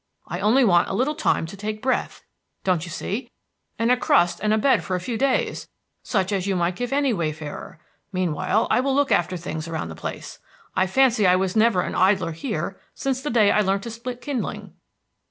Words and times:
I 0.27 0.39
only 0.39 0.63
want 0.63 0.89
a 0.89 0.95
little 0.95 1.13
time 1.13 1.45
to 1.45 1.55
take 1.55 1.79
breath, 1.83 2.23
don't 2.63 2.85
you 2.85 2.89
see, 2.89 3.29
and 3.77 3.91
a 3.91 3.95
crust 3.95 4.39
and 4.41 4.51
a 4.51 4.57
bed 4.57 4.83
for 4.83 4.95
a 4.95 4.99
few 4.99 5.15
days, 5.15 5.67
such 6.01 6.31
as 6.31 6.47
you 6.47 6.55
might 6.55 6.75
give 6.75 6.91
any 6.91 7.13
wayfarer. 7.13 7.79
Meanwhile, 8.11 8.65
I 8.71 8.79
will 8.79 8.95
look 8.95 9.11
after 9.11 9.37
things 9.37 9.67
around 9.67 9.89
the 9.89 9.95
place. 9.95 10.39
I 10.75 10.87
fancy 10.87 11.27
I 11.27 11.35
was 11.35 11.55
never 11.55 11.83
an 11.83 11.93
idler 11.93 12.31
here 12.31 12.81
since 12.95 13.21
the 13.21 13.29
day 13.29 13.51
I 13.51 13.61
learnt 13.61 13.83
to 13.83 13.91
split 13.91 14.21
kindling." 14.21 14.73